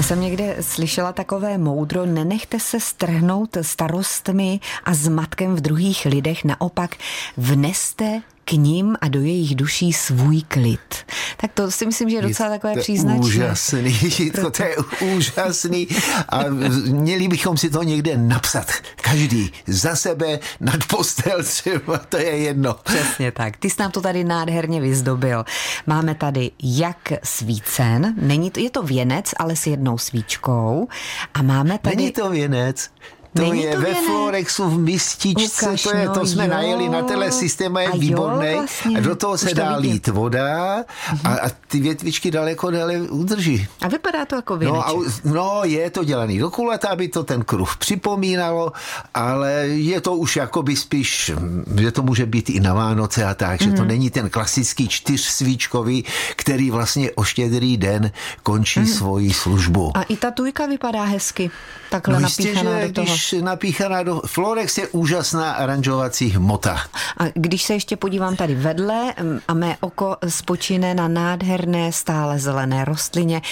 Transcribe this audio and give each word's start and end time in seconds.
Já 0.00 0.04
jsem 0.04 0.20
někde 0.20 0.56
slyšela 0.60 1.12
takové 1.12 1.58
moudro, 1.58 2.06
nenechte 2.06 2.60
se 2.60 2.80
strhnout 2.80 3.56
starostmi 3.62 4.60
a 4.84 4.94
zmatkem 4.94 5.56
v 5.56 5.60
druhých 5.60 6.04
lidech, 6.04 6.44
naopak 6.44 6.96
vneste 7.36 8.22
k 8.50 8.52
ním 8.52 8.96
a 9.00 9.08
do 9.08 9.20
jejich 9.20 9.54
duší 9.54 9.92
svůj 9.92 10.42
klid. 10.48 10.94
Tak 11.36 11.52
to 11.54 11.70
si 11.70 11.86
myslím, 11.86 12.10
že 12.10 12.16
je 12.16 12.22
docela 12.22 12.48
takové 12.48 12.74
to 12.74 12.80
příznačné. 12.80 13.26
Úžasný, 13.26 14.30
to, 14.34 14.50
to 14.56 14.62
je 14.62 14.76
úžasný 15.16 15.88
a 16.28 16.44
měli 16.86 17.28
bychom 17.28 17.56
si 17.56 17.70
to 17.70 17.82
někde 17.82 18.16
napsat. 18.16 18.66
Každý 18.96 19.52
za 19.66 19.96
sebe 19.96 20.38
nad 20.60 20.84
postel 20.84 21.42
třeba, 21.44 21.98
to 21.98 22.16
je 22.16 22.36
jedno. 22.36 22.74
Přesně 22.74 23.32
tak. 23.32 23.56
Ty 23.56 23.70
jsi 23.70 23.76
nám 23.82 23.90
to 23.90 24.00
tady 24.00 24.24
nádherně 24.24 24.80
vyzdobil. 24.80 25.44
Máme 25.86 26.14
tady 26.14 26.50
jak 26.62 27.12
svícen, 27.24 28.14
není 28.20 28.50
to, 28.50 28.60
je 28.60 28.70
to 28.70 28.82
věnec, 28.82 29.26
ale 29.36 29.56
s 29.56 29.66
jednou 29.66 29.98
svíčkou 29.98 30.88
a 31.34 31.42
máme 31.42 31.78
tady... 31.78 31.96
Není 31.96 32.12
to 32.12 32.30
věnec, 32.30 32.90
to 33.36 33.42
Není 33.42 33.62
je 33.62 33.74
to 33.74 33.80
ve 33.80 33.94
Florexu 33.94 34.70
v 34.70 34.78
mističce, 34.78 35.66
Ukaž, 35.66 35.82
to, 35.82 35.96
je, 35.96 36.08
to 36.08 36.20
no, 36.20 36.26
jsme 36.26 36.44
jo. 36.44 36.50
najeli 36.50 36.88
na 36.88 37.02
tenhle 37.02 37.32
systém 37.32 37.76
a 37.76 37.80
je 37.80 37.88
a 37.88 37.96
výborný. 37.96 38.54
Vlastně. 38.54 38.98
A 38.98 39.00
do 39.00 39.16
toho 39.16 39.38
se 39.38 39.48
to 39.48 39.54
dá 39.54 39.76
vidím. 39.76 39.92
lít 39.92 40.08
voda 40.08 40.76
a, 41.24 41.28
a 41.28 41.48
ty 41.68 41.80
větvičky 41.80 42.30
daleko 42.30 42.70
déle 42.70 42.98
udrží. 42.98 43.66
A 43.80 43.88
vypadá 43.88 44.24
to 44.24 44.36
jako 44.36 44.56
věneček. 44.56 44.86
No, 44.86 45.04
a, 45.06 45.12
no 45.24 45.60
je 45.64 45.90
to 45.90 46.04
dělaný 46.04 46.38
do 46.38 46.50
kulata, 46.50 46.88
aby 46.88 47.08
to 47.08 47.24
ten 47.24 47.44
kruh 47.44 47.76
připomínalo, 47.76 48.72
ale 49.14 49.52
je 49.68 50.00
to 50.00 50.16
už 50.16 50.36
jakoby 50.36 50.76
spíš, 50.76 51.32
že 51.80 51.92
to 51.92 52.02
může 52.02 52.26
být 52.26 52.50
i 52.50 52.60
na 52.60 52.74
Vánoce 52.74 53.24
a 53.24 53.34
tak, 53.34 53.60
mm. 53.60 53.66
že 53.66 53.72
to 53.72 53.82
mhm. 53.82 53.88
není 53.88 54.10
ten 54.10 54.30
klasický 54.30 54.88
čtyřsvíčkový, 54.88 56.04
který 56.36 56.70
vlastně 56.70 57.10
o 57.10 57.24
štědrý 57.24 57.76
den 57.76 58.10
končí 58.42 58.80
mm. 58.80 58.86
svoji 58.86 59.32
službu. 59.32 59.92
A 59.94 60.02
i 60.02 60.16
ta 60.16 60.30
tujka 60.30 60.66
vypadá 60.66 61.04
hezky, 61.04 61.50
takhle 61.90 62.14
no, 62.14 62.20
napíchaná 62.20 62.80
do 62.86 62.92
toho. 62.92 63.06
Když 63.06 63.19
napíchaná 63.40 64.02
do... 64.02 64.22
Florex 64.26 64.78
je 64.78 64.88
úžasná 64.88 65.52
aranžovací 65.52 66.28
hmota. 66.28 66.80
A 67.18 67.24
když 67.34 67.62
se 67.62 67.72
ještě 67.74 67.96
podívám 67.96 68.36
tady 68.36 68.54
vedle 68.54 69.14
a 69.48 69.54
mé 69.54 69.76
oko 69.80 70.16
spočine 70.28 70.94
na 70.94 71.08
nádherné 71.08 71.92
stále 71.92 72.38
zelené 72.38 72.84
rostlině, 72.84 73.42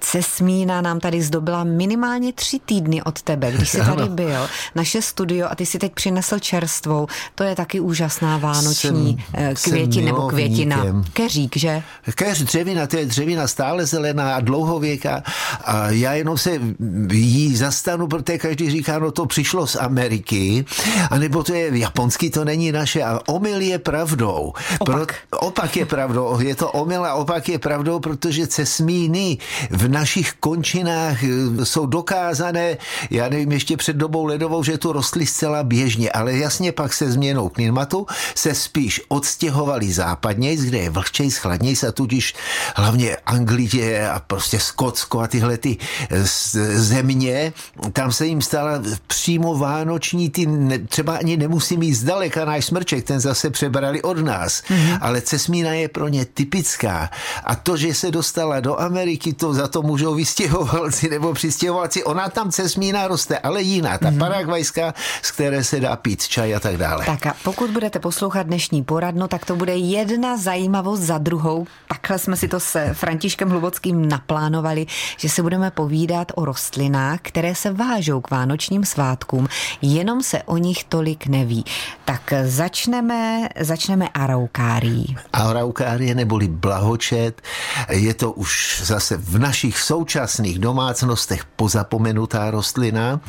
Cesmína 0.00 0.80
nám 0.80 1.00
tady 1.00 1.22
zdobila 1.22 1.64
minimálně 1.64 2.32
tři 2.32 2.60
týdny 2.66 3.02
od 3.02 3.22
tebe, 3.22 3.52
když 3.52 3.68
jsi 3.70 3.78
tady 3.96 4.08
byl. 4.08 4.48
Naše 4.74 5.02
studio 5.02 5.48
a 5.50 5.54
ty 5.54 5.66
si 5.66 5.78
teď 5.78 5.92
přinesl 5.92 6.38
čerstvou. 6.38 7.06
To 7.34 7.44
je 7.44 7.54
taky 7.54 7.80
úžasná 7.80 8.38
vánoční 8.38 9.24
jsem, 9.36 9.54
květin 9.54 9.92
jsem 9.92 10.04
nebo 10.04 10.28
květina. 10.28 10.84
Keřík, 11.12 11.56
že? 11.56 11.82
Keř, 12.14 12.42
dřevina, 12.42 12.86
to 12.86 12.96
je 12.96 13.06
dřevina 13.06 13.46
stále 13.46 13.86
zelená 13.86 14.34
a 14.34 14.40
dlouhověká. 14.40 15.22
A 15.64 15.90
já 15.90 16.12
jenom 16.14 16.38
se 16.38 16.60
jí 17.12 17.56
zastanu, 17.56 18.06
protože 18.06 18.38
každý 18.38 18.70
říká, 18.70 18.98
no 18.98 19.10
to 19.16 19.26
přišlo 19.26 19.66
z 19.66 19.76
Ameriky, 19.76 20.64
anebo 21.10 21.42
to 21.42 21.54
je 21.54 21.78
japonský, 21.78 22.30
to 22.30 22.44
není 22.44 22.72
naše. 22.72 23.02
A 23.02 23.20
omyl 23.26 23.60
je 23.60 23.78
pravdou. 23.78 24.52
Opak. 24.78 25.14
Pro, 25.30 25.40
opak 25.40 25.76
je 25.76 25.86
pravdou. 25.86 26.40
Je 26.40 26.54
to 26.54 26.72
omyl 26.72 27.06
a 27.06 27.14
opak 27.14 27.48
je 27.48 27.58
pravdou, 27.58 28.00
protože 28.00 28.46
cesmíny 28.46 29.38
v 29.70 29.88
našich 29.88 30.32
končinách 30.32 31.24
eh, 31.24 31.64
jsou 31.64 31.86
dokázané, 31.86 32.76
já 33.10 33.28
nevím, 33.28 33.52
ještě 33.52 33.76
před 33.76 33.96
dobou 33.96 34.24
ledovou, 34.24 34.62
že 34.62 34.78
tu 34.78 34.92
rostly 34.92 35.26
zcela 35.26 35.64
běžně, 35.64 36.10
ale 36.12 36.36
jasně 36.36 36.72
pak 36.72 36.92
se 36.92 37.10
změnou 37.12 37.48
klimatu 37.48 38.06
se 38.34 38.54
spíš 38.54 39.00
odstěhovali 39.08 39.92
západněji, 39.92 40.56
kde 40.56 40.78
je 40.78 40.90
vlhčej, 40.90 41.30
schladněji 41.30 41.76
a 41.88 41.92
tudíž 41.92 42.34
hlavně 42.76 43.16
Anglie 43.26 44.10
a 44.10 44.20
prostě 44.20 44.60
Skotsko 44.60 45.20
a 45.20 45.26
tyhle 45.26 45.56
ty 45.56 45.76
eh, 45.80 46.24
země, 46.76 47.52
tam 47.92 48.12
se 48.12 48.26
jim 48.26 48.42
stala 48.42 48.82
přímo 49.06 49.54
vánoční, 49.58 50.30
ty 50.30 50.46
ne, 50.46 50.78
třeba 50.78 51.16
ani 51.16 51.36
nemusí 51.36 51.76
mít 51.76 51.94
zdaleka 51.94 52.44
náš 52.44 52.64
smrček, 52.64 53.04
ten 53.04 53.20
zase 53.20 53.50
přebrali 53.50 54.02
od 54.02 54.18
nás, 54.18 54.62
mm-hmm. 54.62 54.98
ale 55.00 55.20
cesmína 55.20 55.72
je 55.72 55.88
pro 55.88 56.08
ně 56.08 56.24
typická 56.24 57.10
a 57.44 57.56
to, 57.56 57.76
že 57.76 57.94
se 57.94 58.10
dostala 58.10 58.60
do 58.60 58.80
Ameriky, 58.80 59.32
to 59.32 59.54
za 59.54 59.68
to 59.68 59.82
můžou 59.82 60.14
vystěhovalci 60.14 61.08
nebo 61.08 61.32
přistěhovalci. 61.34 62.04
Ona 62.04 62.28
tam 62.28 62.50
cesmína 62.50 63.08
roste, 63.08 63.38
ale 63.38 63.62
jiná, 63.62 63.98
ta 63.98 64.10
mm. 64.10 64.18
paragvajská, 64.18 64.94
z 65.22 65.30
které 65.30 65.64
se 65.64 65.80
dá 65.80 65.96
pít 65.96 66.28
čaj 66.28 66.54
a 66.54 66.60
tak 66.60 66.76
dále. 66.76 67.04
Tak 67.06 67.26
a 67.26 67.34
pokud 67.44 67.70
budete 67.70 67.98
poslouchat 67.98 68.42
dnešní 68.42 68.84
poradno, 68.84 69.28
tak 69.28 69.44
to 69.44 69.56
bude 69.56 69.76
jedna 69.76 70.36
zajímavost 70.36 71.00
za 71.00 71.18
druhou. 71.18 71.66
Takhle 71.88 72.18
jsme 72.18 72.36
si 72.36 72.48
to 72.48 72.60
s 72.60 72.92
Františkem 72.92 73.50
Hlubockým 73.50 74.08
naplánovali, 74.08 74.86
že 75.16 75.28
se 75.28 75.42
budeme 75.42 75.70
povídat 75.70 76.32
o 76.34 76.44
rostlinách, 76.44 77.18
které 77.22 77.54
se 77.54 77.72
vážou 77.72 78.20
k 78.20 78.30
vánočním 78.30 78.84
svátkům, 78.84 78.95
jenom 79.82 80.22
se 80.22 80.42
o 80.42 80.56
nich 80.56 80.84
tolik 80.84 81.26
neví. 81.26 81.64
Tak 82.04 82.32
začneme, 82.44 83.48
začneme 83.60 84.08
araukárií. 84.08 85.16
Araukárie 85.32 86.14
neboli 86.14 86.48
blahočet, 86.48 87.42
je 87.90 88.14
to 88.14 88.32
už 88.32 88.82
zase 88.84 89.16
v 89.16 89.38
našich 89.38 89.78
současných 89.78 90.58
domácnostech 90.58 91.44
pozapomenutá 91.56 92.50
rostlina, 92.50 93.20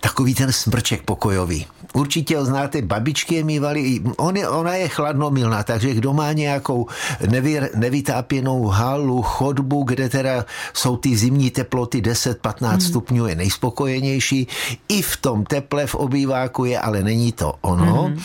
takový 0.00 0.34
ten 0.34 0.52
smrček 0.52 1.02
pokojový. 1.02 1.66
Určitě 1.96 2.36
ho 2.36 2.44
znáte, 2.44 2.82
babičky 2.82 3.34
je 3.34 3.44
mývaly, 3.44 4.00
on 4.16 4.36
je, 4.36 4.48
ona 4.48 4.74
je 4.74 4.88
chladnomilná, 4.88 5.62
takže 5.62 5.94
kdo 5.94 6.12
má 6.12 6.32
nějakou 6.32 6.86
nevy, 7.28 7.60
nevytápěnou 7.74 8.66
halu, 8.66 9.22
chodbu, 9.22 9.82
kde 9.82 10.08
teda 10.08 10.44
jsou 10.74 10.96
ty 10.96 11.16
zimní 11.16 11.50
teploty 11.50 12.00
10-15 12.00 12.72
mm. 12.72 12.80
stupňů, 12.80 13.26
je 13.26 13.34
nejspokojenější. 13.36 14.46
I 14.88 15.02
v 15.02 15.16
tom 15.16 15.44
teple 15.44 15.86
v 15.86 15.94
obýváku 15.94 16.64
je, 16.64 16.80
ale 16.80 17.02
není 17.02 17.32
to 17.32 17.54
ono. 17.60 18.08
Mm. 18.08 18.20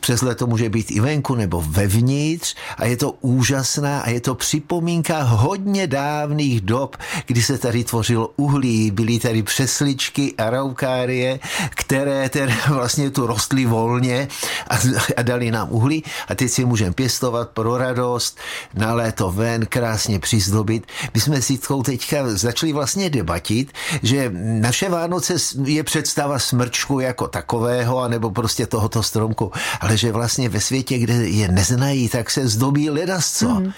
Přes 0.00 0.22
leto 0.22 0.46
může 0.46 0.68
být 0.68 0.90
i 0.90 1.00
venku 1.00 1.34
nebo 1.34 1.64
vevnitř 1.68 2.56
a 2.76 2.84
je 2.86 2.96
to 2.96 3.12
úžasná 3.20 4.00
a 4.00 4.10
je 4.10 4.20
to 4.20 4.34
připomínka 4.34 5.22
hodně 5.22 5.86
dávných 5.86 6.60
dob, 6.60 6.96
kdy 7.26 7.42
se 7.42 7.58
tady 7.58 7.84
tvořilo 7.84 8.30
uhlí, 8.36 8.90
byly 8.90 9.18
tady 9.18 9.42
přesličky 9.42 10.34
a 10.38 10.50
raukárie, 10.50 11.40
které 11.70 12.28
teda 12.28 12.54
vlastně 12.68 13.09
tu 13.10 13.26
rostly 13.26 13.66
volně 13.66 14.28
a, 14.70 14.78
a 15.16 15.22
dali 15.22 15.50
nám 15.50 15.68
uhlí 15.70 16.04
a 16.28 16.34
teď 16.34 16.50
si 16.50 16.64
můžeme 16.64 16.92
pěstovat 16.92 17.50
pro 17.50 17.78
radost, 17.78 18.38
na 18.74 18.94
léto 18.94 19.30
ven, 19.30 19.66
krásně 19.66 20.18
přizdobit. 20.18 20.86
My 21.14 21.20
jsme 21.20 21.42
si 21.42 21.58
teďka 21.84 22.16
začali 22.26 22.72
vlastně 22.72 23.10
debatit, 23.10 23.72
že 24.02 24.30
naše 24.34 24.88
Vánoce 24.88 25.34
je 25.64 25.82
představa 25.82 26.38
smrčku 26.38 27.00
jako 27.00 27.28
takového, 27.28 27.98
anebo 27.98 28.30
prostě 28.30 28.66
tohoto 28.66 29.02
stromku, 29.02 29.52
ale 29.80 29.96
že 29.96 30.12
vlastně 30.12 30.48
ve 30.48 30.60
světě, 30.60 30.98
kde 30.98 31.14
je 31.14 31.48
neznají, 31.48 32.08
tak 32.08 32.30
se 32.30 32.48
zdobí 32.48 32.90
ledasco. 32.90 33.48
Mm. 33.48 33.72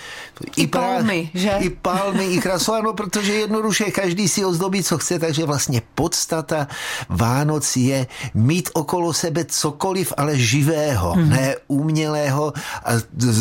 I, 0.56 0.62
I 0.62 0.66
palmy, 0.66 1.30
že? 1.34 1.50
I 1.60 1.70
palmy, 1.70 2.24
i 2.24 2.40
krasováno, 2.40 2.92
protože 2.92 3.32
jednoduše 3.34 3.84
každý 3.84 4.28
si 4.28 4.44
ozdobí, 4.44 4.82
co 4.82 4.98
chce, 4.98 5.18
takže 5.18 5.44
vlastně 5.44 5.82
podstata 5.94 6.68
Vánoc 7.08 7.76
je 7.76 8.06
mít 8.34 8.70
okolo 8.72 9.12
sebe 9.22 9.44
cokoliv, 9.44 10.12
ale 10.16 10.34
živého, 10.38 11.12
hmm. 11.12 11.30
ne 11.30 11.54
umělého. 11.68 12.52
A 12.84 12.90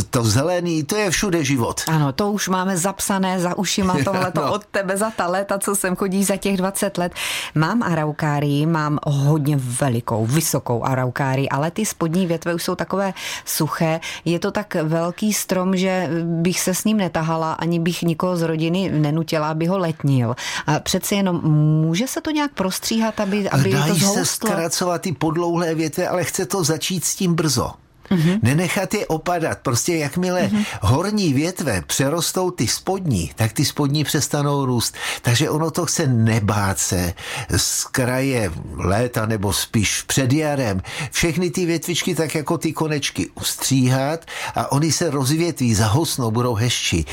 to 0.10 0.24
zelený, 0.24 0.84
to 0.84 0.96
je 0.96 1.10
všude 1.10 1.44
život. 1.44 1.82
Ano, 1.90 2.14
to 2.14 2.32
už 2.32 2.54
máme 2.54 2.78
zapsané 2.78 3.40
za 3.40 3.58
ušima 3.58 3.98
tohle 4.06 4.32
no. 4.36 4.54
od 4.54 4.66
tebe 4.66 4.98
za 4.98 5.10
ta 5.10 5.28
léta, 5.28 5.58
co 5.58 5.76
sem 5.76 5.96
chodí 5.96 6.24
za 6.24 6.38
těch 6.38 6.58
20 6.58 6.98
let. 6.98 7.12
Mám 7.56 7.84
araukárii, 7.84 8.66
mám 8.66 9.00
hodně 9.04 9.58
velikou, 9.58 10.26
vysokou 10.26 10.84
araukárii, 10.84 11.50
ale 11.50 11.72
ty 11.72 11.86
spodní 11.86 12.28
větve 12.28 12.54
už 12.54 12.64
jsou 12.64 12.76
takové 12.76 13.14
suché. 13.46 14.00
Je 14.26 14.40
to 14.40 14.52
tak 14.52 14.76
velký 14.76 15.34
strom, 15.34 15.78
že 15.78 16.10
bych 16.24 16.60
se 16.60 16.74
s 16.74 16.84
ním 16.84 16.98
netahala, 16.98 17.54
ani 17.54 17.80
bych 17.80 18.02
nikoho 18.02 18.38
z 18.38 18.42
rodiny 18.42 18.92
nenutila, 18.94 19.50
aby 19.50 19.66
ho 19.66 19.78
letnil. 19.78 20.36
A 20.68 20.80
přeci 20.80 21.16
jenom 21.16 21.42
může 21.82 22.08
se 22.08 22.22
to 22.22 22.32
nějak 22.32 22.52
prostříhat, 22.54 23.20
aby, 23.20 23.50
aby 23.50 23.72
Dají 23.72 23.88
to 23.88 23.96
zhoustlo? 23.96 24.50
se 24.50 24.54
zkracovat 24.54 25.02
ty 25.02 25.12
podlouhlé 25.12 25.61
větve, 25.76 26.08
ale 26.08 26.24
chce 26.24 26.46
to 26.46 26.64
začít 26.64 27.06
s 27.06 27.16
tím 27.16 27.36
brzo 27.36 27.72
mm-hmm. 28.12 28.40
nenechat 28.42 28.94
je 28.94 29.08
opadat. 29.08 29.58
Prostě 29.62 29.96
jakmile 29.96 30.42
mm-hmm. 30.42 30.66
horní 30.82 31.34
větve 31.34 31.84
přerostou 31.88 32.52
ty 32.52 32.68
spodní, 32.68 33.32
tak 33.36 33.54
ty 33.54 33.66
spodní 33.66 34.04
přestanou 34.04 34.66
růst. 34.66 34.96
Takže 35.22 35.50
ono 35.50 35.72
to 35.72 35.86
chce 35.86 36.08
nebát 36.08 36.80
se 36.80 37.14
z 37.58 37.84
kraje 37.84 38.52
léta 38.76 39.26
nebo 39.26 39.54
spíš 39.54 40.02
před 40.02 40.34
jarem. 40.34 40.82
Všechny 41.12 41.52
ty 41.52 41.66
větvičky 41.66 42.16
tak 42.16 42.36
jako 42.36 42.58
ty 42.58 42.74
konečky 42.74 43.30
ustříhat 43.36 44.26
a 44.56 44.72
oni 44.72 44.92
se 44.92 45.10
rozvětví, 45.10 45.76
zahosnou, 45.76 46.32
budou 46.32 46.54
hezčí. 46.54 47.06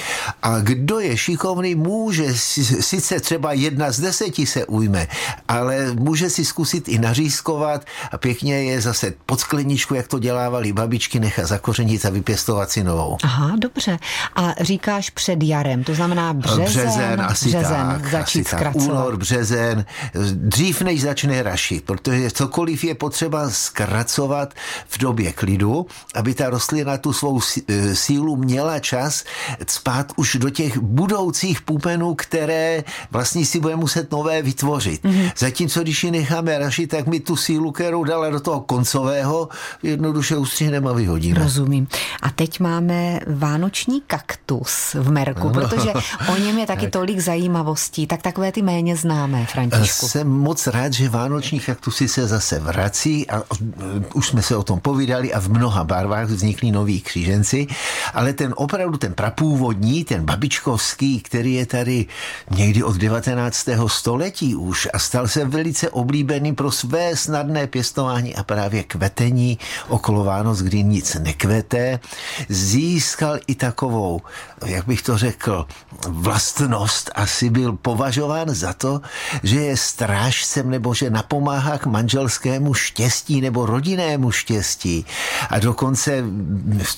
A 0.43 0.59
kdo 0.59 1.01
je 1.01 1.17
šikovný, 1.17 1.75
může 1.75 2.35
sice 2.81 3.21
třeba 3.21 3.53
jedna 3.53 3.93
z 3.93 4.01
deseti 4.01 4.47
se 4.47 4.67
ujme, 4.67 5.09
ale 5.49 5.95
může 5.95 6.31
si 6.31 6.45
zkusit 6.45 6.89
i 6.89 6.99
nařízkovat 6.99 7.85
a 8.13 8.19
pěkně 8.19 8.65
je 8.65 8.81
zase 8.81 9.15
pod 9.27 9.41
skleničku, 9.41 9.95
jak 9.95 10.09
to 10.09 10.19
dělávali 10.19 10.73
babi 10.73 10.88
babičky 10.89 11.21
nechat 11.21 11.47
zakořenit 11.47 12.05
a 12.05 12.11
vypěstovat 12.11 12.71
si 12.71 12.85
novou. 12.85 13.17
Aha, 13.23 13.57
dobře. 13.59 13.99
A 14.37 14.55
říkáš 14.61 15.11
před 15.11 15.43
jarem, 15.43 15.85
to 15.85 15.95
znamená 15.95 16.33
březen, 16.33 16.65
březen 16.65 17.21
asi 17.21 17.49
březen, 17.49 17.87
tak, 17.87 18.11
začít 18.11 18.47
asi 18.47 18.65
tak. 18.65 18.77
Únor, 18.77 19.17
březen, 19.17 19.85
dřív 20.33 20.83
než 20.83 21.03
začne 21.03 21.43
rašit, 21.43 21.85
protože 21.85 22.31
cokoliv 22.31 22.85
je 22.85 22.95
potřeba 22.95 23.51
zkracovat 23.51 24.55
v 24.89 24.99
době 24.99 25.33
klidu, 25.33 25.87
aby 26.15 26.35
ta 26.35 26.51
rostlina 26.51 26.99
tu 26.99 27.13
svou 27.13 27.41
e, 27.69 27.95
sílu 27.95 28.37
měla 28.37 28.79
čas 28.79 29.25
spát 29.67 30.13
už 30.17 30.37
do 30.41 30.51
těch 30.51 30.79
budoucích 30.79 31.63
půpenů, 31.63 32.15
které 32.15 32.85
vlastně 33.11 33.47
si 33.47 33.61
bude 33.61 33.77
muset 33.77 34.13
nové 34.13 34.43
vytvořit. 34.43 35.05
Mm-hmm. 35.05 35.33
Zatímco, 35.37 35.83
když 35.83 36.05
ji 36.05 36.11
necháme 36.11 36.59
rašit, 36.59 36.87
tak 36.87 37.07
mi 37.07 37.21
tu 37.21 37.37
sílu, 37.37 37.73
kterou 37.73 38.05
dala 38.05 38.31
do 38.31 38.41
toho 38.41 38.61
koncového, 38.61 39.49
jednoduše 39.83 40.37
ustřihneme 40.69 40.91
a 40.91 40.93
vyhodíme. 40.93 41.39
Rozumím. 41.39 41.89
A 42.23 42.31
teď 42.31 42.61
máme 42.61 43.21
vánoční 43.27 44.01
kaktus 44.07 44.95
v 44.95 45.11
Merku, 45.11 45.49
no. 45.49 45.55
protože 45.55 45.93
o 46.29 46.37
něm 46.37 46.59
je 46.59 46.67
taky 46.67 46.81
tak. 46.87 46.93
tolik 46.93 47.21
zajímavostí, 47.21 48.07
tak 48.07 48.23
takové 48.23 48.53
ty 48.53 48.63
méně 48.63 48.97
známé, 48.97 49.47
Františku. 49.47 50.09
Jsem 50.09 50.29
moc 50.29 50.67
rád, 50.67 50.93
že 50.93 51.09
vánoční 51.09 51.61
kaktusy 51.61 52.09
se 52.09 52.27
zase 52.27 52.59
vrací 52.59 53.31
a 53.31 53.43
už 54.15 54.29
jsme 54.29 54.43
se 54.43 54.57
o 54.57 54.63
tom 54.63 54.81
povídali 54.81 55.33
a 55.35 55.41
v 55.41 55.49
mnoha 55.49 55.85
barvách 55.85 56.27
vznikly 56.27 56.71
noví 56.71 57.01
kříženci, 57.01 57.67
ale 58.15 58.33
ten 58.33 58.55
opravdu 58.57 58.99
ten 58.99 59.15
prapůvodní, 59.15 60.05
ten 60.05 60.25
babičkovský, 60.25 61.21
který 61.21 61.55
je 61.55 61.67
tady 61.67 62.07
někdy 62.51 62.83
od 62.83 62.97
19. 62.97 63.69
století 63.87 64.55
už 64.55 64.89
a 64.93 64.99
stal 64.99 65.29
se 65.29 65.45
velice 65.45 65.91
oblíbený 65.91 66.55
pro 66.55 66.71
své 66.71 67.17
snadné 67.17 67.67
pěstování 67.67 68.37
a 68.37 68.43
právě 68.43 68.83
kvetení 68.83 69.59
okolo 69.89 70.25
Vánoc, 70.25 70.58
kdy 70.63 70.83
nic 70.83 71.15
nekvete, 71.15 72.01
získal 72.49 73.39
i 73.47 73.55
takovou, 73.55 74.21
jak 74.67 74.87
bych 74.87 75.03
to 75.03 75.19
řekl, 75.19 75.67
vlastnost, 76.09 77.11
asi 77.15 77.51
byl 77.51 77.73
považován 77.73 78.55
za 78.55 78.73
to, 78.73 79.01
že 79.43 79.61
je 79.61 79.77
strážcem 79.77 80.71
nebo 80.71 80.95
že 80.95 81.11
napomáhá 81.11 81.79
k 81.79 81.87
manželskému 81.87 82.75
štěstí 82.75 83.41
nebo 83.41 83.67
rodinnému 83.67 84.31
štěstí. 84.31 85.07
A 85.51 85.59
dokonce 85.59 86.25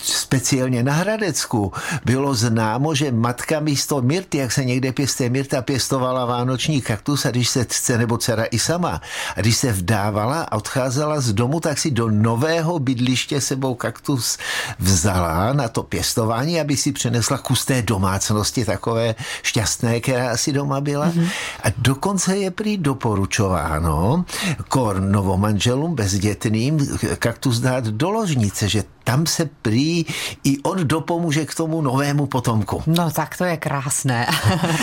speciálně 0.02 0.82
na 0.82 0.92
Hradecku 0.92 1.72
bylo 2.04 2.34
známo, 2.34 2.94
že 2.94 3.12
matka 3.12 3.60
místo 3.60 4.02
Mirty, 4.02 4.38
jak 4.38 4.52
se 4.52 4.64
někde 4.64 4.92
pěstuje 4.92 5.30
Mirta, 5.30 5.62
pěstovala 5.62 6.24
vánoční 6.24 6.80
kaktus 6.80 7.26
a 7.26 7.30
když 7.30 7.48
se 7.48 7.64
chce 7.64 7.98
nebo 7.98 8.18
dcera 8.18 8.44
i 8.50 8.58
sama. 8.58 9.00
A 9.36 9.40
když 9.40 9.56
se 9.56 9.72
vdávala 9.72 10.42
a 10.42 10.56
odcházela 10.56 11.20
z 11.20 11.32
domu, 11.32 11.60
tak 11.60 11.78
si 11.78 11.90
do 11.90 12.10
nového 12.10 12.78
bydliště 12.78 13.40
sebou 13.50 13.74
kaktus 13.74 14.38
vzala 14.78 15.52
na 15.52 15.68
to 15.68 15.82
pěstování, 15.82 16.60
aby 16.60 16.76
si 16.76 16.92
přenesla 16.92 17.38
kus 17.38 17.64
té 17.64 17.82
domácnosti 17.82 18.64
takové 18.64 19.14
šťastné, 19.42 20.00
která 20.00 20.30
asi 20.30 20.52
doma 20.52 20.80
byla. 20.80 21.10
Mm-hmm. 21.10 21.28
A 21.64 21.68
dokonce 21.78 22.36
je 22.36 22.50
prý 22.50 22.78
doporučováno 22.78 24.24
kor 24.68 25.00
novomanželům 25.00 25.94
bezdětným 25.94 26.78
kaktus 27.18 27.58
dát 27.60 27.84
do 27.84 28.10
ložnice, 28.10 28.68
že 28.68 28.84
tam 29.04 29.26
se 29.26 29.48
prý 29.62 30.04
i 30.44 30.58
on 30.62 30.86
dopomůže 30.86 31.46
k 31.46 31.54
tomu 31.54 31.82
novému 31.82 32.26
potomku. 32.26 32.82
No 32.86 33.10
tak 33.10 33.36
to 33.36 33.44
je 33.44 33.56
krásné. 33.56 34.26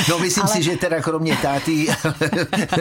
No 0.09 0.19
myslím 0.19 0.43
Ale... 0.43 0.53
si, 0.53 0.63
že 0.63 0.77
teda 0.77 1.01
kromě 1.01 1.37
táty 1.37 1.87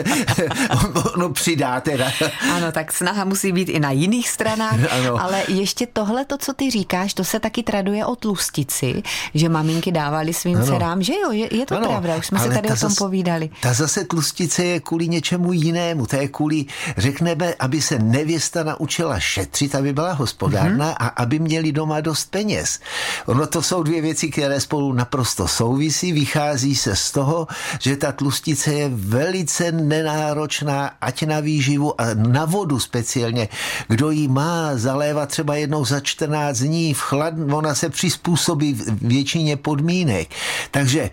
no 1.17 1.31
přidá 1.31 1.81
teda. 1.81 2.11
Ano, 2.55 2.73
tak 2.73 2.93
snaha 2.93 3.25
musí 3.25 3.53
být 3.53 3.69
i 3.69 3.81
na 3.81 3.91
jiných 3.91 4.29
stranách, 4.29 4.81
ano. 4.91 5.23
ale 5.23 5.43
ještě 5.49 5.76
tohle, 5.85 6.25
to, 6.25 6.39
co 6.39 6.53
ty 6.53 6.71
říkáš, 6.71 7.15
to 7.15 7.25
se 7.25 7.41
taky 7.41 7.63
traduje 7.63 8.07
o 8.07 8.17
tlustici, 8.17 9.03
že 9.35 9.49
maminky 9.49 9.93
dávali 9.93 10.35
svým 10.35 10.57
ano. 10.57 10.67
dcerám, 10.67 11.03
že 11.03 11.13
jo, 11.13 11.33
je, 11.33 11.57
je 11.57 11.67
to 11.67 11.77
ano, 11.77 11.89
pravda, 11.89 12.17
už 12.17 12.27
jsme 12.27 12.39
se 12.39 12.49
tady 12.49 12.69
o 12.69 12.77
tom 12.77 12.91
zas, 12.91 12.95
povídali. 12.95 13.51
Ta 13.63 13.73
zase 13.73 14.05
tlustice 14.05 14.65
je 14.65 14.81
kvůli 14.81 15.09
něčemu 15.09 15.53
jinému, 15.53 16.07
to 16.07 16.17
je 16.17 16.29
kvůli, 16.29 16.65
řekneme, 16.97 17.55
aby 17.59 17.81
se 17.83 17.99
nevěsta 17.99 18.63
naučila 18.63 19.21
šetřit, 19.21 19.75
aby 19.75 19.93
byla 19.93 20.13
hospodárná 20.13 20.93
mm-hmm. 20.93 20.97
a 21.01 21.07
aby 21.07 21.39
měli 21.39 21.73
doma 21.73 22.01
dost 22.01 22.31
peněz. 22.31 22.81
Ono 23.27 23.47
to 23.47 23.63
jsou 23.63 23.83
dvě 23.83 24.03
věci, 24.03 24.31
které 24.31 24.61
spolu 24.61 24.93
naprosto 24.93 25.49
souvisí. 25.49 26.13
Vychází 26.13 26.77
se 26.77 26.97
z 26.97 27.11
toho, 27.11 27.47
že 27.81 27.97
ta 27.97 28.13
tlustice 28.13 28.73
je 28.73 28.89
velice 28.89 29.73
nenáročná, 29.73 30.91
ať 31.01 31.23
na 31.23 31.41
výživu 31.41 32.01
a 32.01 32.15
na 32.15 32.45
vodu 32.45 32.81
speciálně. 32.81 33.49
Kdo 33.89 34.11
ji 34.11 34.29
má 34.29 34.77
zalévat 34.77 35.29
třeba 35.29 35.55
jednou 35.67 35.85
za 35.85 36.01
14 36.01 36.59
dní 36.59 36.95
v 36.95 37.01
chlad, 37.01 37.35
ona 37.53 37.75
se 37.75 37.91
přizpůsobí 37.91 38.79
většině 39.03 39.57
podmínek. 39.57 40.29
Takže 40.71 41.11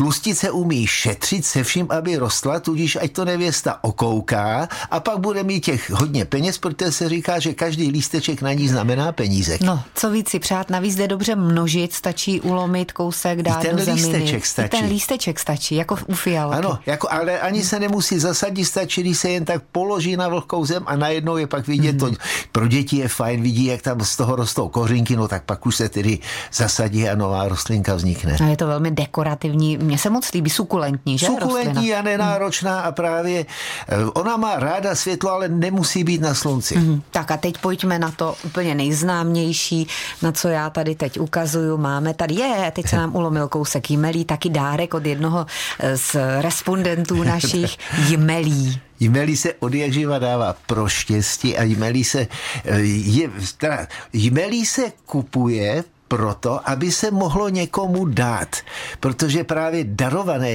Tlustice 0.00 0.50
umí 0.50 0.86
šetřit 0.86 1.46
se 1.46 1.64
vším, 1.64 1.86
aby 1.90 2.16
rostla, 2.16 2.60
tudíž 2.60 2.98
ať 3.00 3.12
to 3.12 3.24
nevěsta 3.24 3.84
okouká 3.84 4.68
a 4.90 5.00
pak 5.00 5.18
bude 5.18 5.42
mít 5.42 5.64
těch 5.64 5.90
hodně 5.90 6.24
peněz, 6.24 6.58
protože 6.58 6.92
se 6.92 7.08
říká, 7.08 7.38
že 7.38 7.54
každý 7.54 7.90
lísteček 7.90 8.42
na 8.42 8.52
ní 8.52 8.68
znamená 8.68 9.12
peníze. 9.12 9.58
No, 9.60 9.82
co 9.94 10.10
víc 10.10 10.28
si 10.28 10.38
přát, 10.38 10.70
navíc 10.70 10.96
jde 10.96 11.08
dobře 11.08 11.36
množit, 11.36 11.92
stačí 11.92 12.40
ulomit 12.40 12.92
kousek, 12.92 13.42
dát 13.42 13.64
I 13.64 13.66
ten 13.66 13.76
do 13.76 13.84
zeminy. 13.84 14.06
lísteček 14.06 14.46
stačí. 14.46 14.66
I 14.66 14.80
ten 14.80 14.90
lísteček 14.90 15.40
stačí, 15.40 15.74
jako 15.74 15.98
u 16.06 16.14
fialky. 16.14 16.56
Ano, 16.56 16.78
jako, 16.86 17.08
ale 17.10 17.40
ani 17.40 17.64
se 17.64 17.80
nemusí 17.80 18.18
zasadit, 18.18 18.64
stačí, 18.64 19.00
když 19.00 19.18
se 19.18 19.30
jen 19.30 19.44
tak 19.44 19.62
položí 19.72 20.16
na 20.16 20.28
vlhkou 20.28 20.64
zem 20.64 20.82
a 20.86 20.96
najednou 20.96 21.36
je 21.36 21.46
pak 21.46 21.66
vidět, 21.66 21.92
mm. 21.92 21.98
to 21.98 22.10
pro 22.52 22.68
děti 22.68 22.96
je 22.96 23.08
fajn, 23.08 23.42
vidí, 23.42 23.64
jak 23.64 23.82
tam 23.82 24.00
z 24.00 24.16
toho 24.16 24.36
rostou 24.36 24.68
kořínky, 24.68 25.16
no 25.16 25.28
tak 25.28 25.44
pak 25.44 25.66
už 25.66 25.76
se 25.76 25.88
tedy 25.88 26.18
zasadí 26.52 27.08
a 27.08 27.14
nová 27.14 27.48
rostlinka 27.48 27.94
vznikne. 27.94 28.36
A 28.44 28.46
je 28.46 28.56
to 28.56 28.66
velmi 28.66 28.90
dekorativní 28.90 29.89
mně 29.90 29.98
se 29.98 30.10
moc 30.10 30.32
líbí, 30.32 30.50
sukulentní, 30.50 31.18
že? 31.18 31.26
Sukulentní 31.26 31.74
rostlina. 31.74 31.98
a 31.98 32.02
nenáročná 32.02 32.80
a 32.80 32.92
právě 32.92 33.46
eh, 33.88 34.04
ona 34.14 34.36
má 34.36 34.56
ráda 34.56 34.94
světlo, 34.94 35.30
ale 35.30 35.48
nemusí 35.48 36.04
být 36.04 36.20
na 36.20 36.34
slunci. 36.34 36.78
Mm, 36.78 37.02
tak 37.10 37.30
a 37.30 37.36
teď 37.36 37.58
pojďme 37.58 37.98
na 37.98 38.10
to 38.10 38.36
úplně 38.44 38.74
nejznámější, 38.74 39.86
na 40.22 40.32
co 40.32 40.48
já 40.48 40.70
tady 40.70 40.94
teď 40.94 41.20
ukazuju. 41.20 41.76
Máme 41.76 42.14
tady, 42.14 42.34
je, 42.34 42.72
teď 42.74 42.88
se 42.88 42.96
nám 42.96 43.16
ulomil 43.16 43.48
kousek 43.48 43.90
jmelí, 43.90 44.24
taky 44.24 44.50
dárek 44.50 44.94
od 44.94 45.06
jednoho 45.06 45.46
eh, 45.78 45.96
z 45.96 46.16
respondentů 46.40 47.22
našich 47.34 47.76
jmelí. 48.08 48.80
Jmelí 49.00 49.36
se 49.36 49.54
od 49.58 49.74
jak 49.74 49.92
živa 49.92 50.18
dává 50.18 50.56
pro 50.66 50.88
štěstí 50.88 51.56
a 51.56 51.62
jmelí 51.62 52.04
se, 52.04 52.26
eh, 52.64 52.78
je, 52.80 53.30
teda, 53.58 53.86
jmelí 54.12 54.66
se 54.66 54.92
kupuje 55.06 55.84
proto, 56.10 56.58
aby 56.68 56.90
se 56.92 57.10
mohlo 57.10 57.48
někomu 57.48 58.04
dát. 58.04 58.56
Protože 59.00 59.44
právě 59.44 59.84
darované 59.84 60.50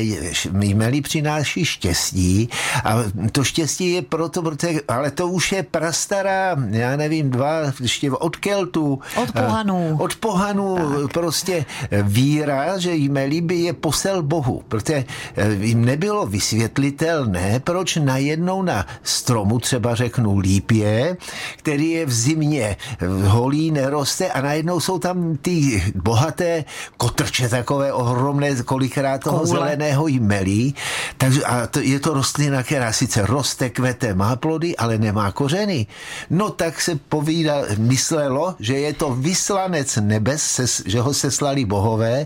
jmelí 0.62 1.02
přináší 1.02 1.66
štěstí 1.66 2.50
a 2.84 2.98
to 3.32 3.44
štěstí 3.44 3.92
je 3.92 4.02
proto, 4.02 4.42
protože, 4.42 4.80
ale 4.88 5.12
to 5.12 5.28
už 5.28 5.52
je 5.52 5.64
prastará, 5.64 6.56
já 6.70 6.96
nevím, 6.96 7.30
dva, 7.30 7.72
ještě 7.82 8.12
od 8.12 8.36
Keltů. 8.36 9.00
Od 9.16 9.32
pohanů. 9.32 9.98
Od 10.00 10.16
pohanů 10.16 10.76
tak. 10.76 11.12
prostě 11.12 11.66
víra, 12.04 12.78
že 12.78 12.96
jmelí 12.96 13.42
by 13.42 13.56
je 13.56 13.74
posel 13.74 14.24
Bohu, 14.24 14.64
protože 14.68 15.06
eh, 15.36 15.54
jim 15.54 15.86
nebylo 15.86 16.26
vysvětlitelné, 16.26 17.60
proč 17.64 17.96
najednou 17.96 18.62
na 18.62 18.86
stromu, 19.04 19.60
třeba 19.60 19.96
řeknu 19.96 20.38
lípě, 20.38 21.18
který 21.58 21.90
je 21.92 22.06
v 22.06 22.14
zimě 22.14 22.78
holý, 23.24 23.72
neroste 23.72 24.28
a 24.30 24.42
najednou 24.42 24.80
jsou 24.80 25.00
tam 25.00 25.38
ty 25.46 25.94
bohaté 25.96 26.66
kotrče 26.98 27.50
takové 27.50 27.94
ohromné, 27.94 28.56
kolikrát 28.66 29.22
toho 29.22 29.46
Koule. 29.46 29.50
zeleného 29.50 30.08
jmelí. 30.08 30.76
Takže, 31.18 31.44
a 31.44 31.68
to, 31.68 31.80
je 31.80 32.00
to 32.00 32.14
rostlina, 32.14 32.64
která 32.64 32.90
sice 32.94 33.26
roste, 33.26 33.70
kvete, 33.70 34.14
má 34.18 34.36
plody, 34.36 34.74
ale 34.78 34.98
nemá 34.98 35.32
kořeny. 35.32 35.88
No 36.30 36.50
tak 36.50 36.82
se 36.82 36.96
povídá, 36.96 37.78
myslelo, 37.78 38.56
že 38.60 38.74
je 38.74 38.94
to 38.94 39.14
vyslanec 39.16 39.98
nebes, 40.02 40.42
se, 40.42 40.66
že 40.86 41.02
ho 41.02 41.14
seslali 41.14 41.66
bohové 41.66 42.26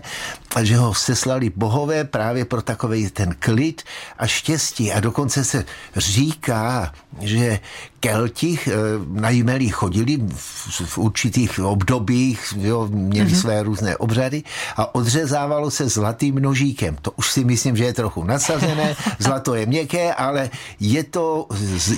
a 0.56 0.64
že 0.64 0.76
ho 0.76 0.94
seslali 0.94 1.52
bohové 1.52 2.04
právě 2.04 2.44
pro 2.44 2.62
takový 2.62 3.10
ten 3.10 3.36
klid 3.38 3.82
a 4.18 4.26
štěstí. 4.26 4.92
A 4.92 5.00
dokonce 5.00 5.44
se 5.44 5.64
říká, 5.96 6.92
že 7.20 7.60
Kelti 8.00 8.58
eh, 8.66 8.72
na 9.08 9.30
jmelí 9.30 9.68
chodili 9.68 10.16
v, 10.16 10.82
v 10.84 10.98
určitých 10.98 11.60
obdobích, 11.60 12.54
jo, 12.56 12.88
měli 12.90 13.30
mm-hmm. 13.30 13.40
své 13.40 13.62
různé 13.62 13.96
obřady 13.96 14.42
a 14.76 14.94
odřezávalo 14.94 15.70
se 15.70 15.88
zlatým 15.88 16.34
nožíkem. 16.34 16.96
To 17.02 17.10
už 17.10 17.30
si 17.30 17.44
myslím, 17.44 17.76
že 17.76 17.84
je 17.84 17.92
trochu 17.92 18.24
nasazené, 18.24 18.96
zlato 19.18 19.54
je 19.54 19.66
měkké, 19.66 20.14
ale 20.14 20.50
je 20.80 21.04
to 21.04 21.46